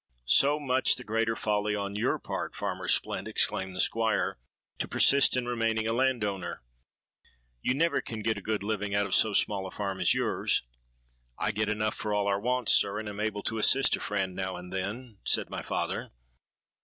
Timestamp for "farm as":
9.71-10.15